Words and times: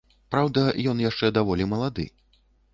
Праўда, 0.35 0.63
ён 0.95 1.05
яшчэ 1.09 1.31
даволі 1.37 1.71
малады. 1.77 2.11